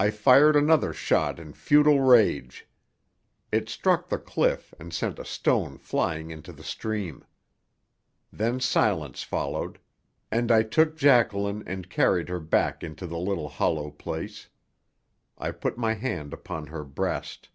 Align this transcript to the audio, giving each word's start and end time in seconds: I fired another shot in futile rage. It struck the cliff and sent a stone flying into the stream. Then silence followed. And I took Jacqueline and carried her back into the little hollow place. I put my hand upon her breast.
I 0.00 0.10
fired 0.10 0.56
another 0.56 0.92
shot 0.92 1.38
in 1.38 1.52
futile 1.52 2.00
rage. 2.00 2.66
It 3.52 3.68
struck 3.68 4.08
the 4.08 4.18
cliff 4.18 4.74
and 4.80 4.92
sent 4.92 5.20
a 5.20 5.24
stone 5.24 5.78
flying 5.78 6.32
into 6.32 6.52
the 6.52 6.64
stream. 6.64 7.24
Then 8.32 8.58
silence 8.58 9.22
followed. 9.22 9.78
And 10.32 10.50
I 10.50 10.64
took 10.64 10.96
Jacqueline 10.96 11.62
and 11.64 11.88
carried 11.88 12.28
her 12.28 12.40
back 12.40 12.82
into 12.82 13.06
the 13.06 13.16
little 13.18 13.48
hollow 13.50 13.92
place. 13.92 14.48
I 15.38 15.52
put 15.52 15.78
my 15.78 15.92
hand 15.94 16.32
upon 16.32 16.66
her 16.66 16.82
breast. 16.82 17.50